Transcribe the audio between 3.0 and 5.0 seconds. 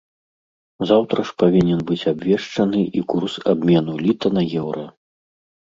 і курс абмену літа на еўра.